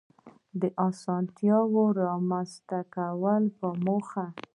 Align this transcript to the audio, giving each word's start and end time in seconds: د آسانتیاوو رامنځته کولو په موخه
د 0.61 0.63
آسانتیاوو 0.87 1.83
رامنځته 2.01 2.79
کولو 2.93 3.53
په 3.57 3.67
موخه 3.85 4.25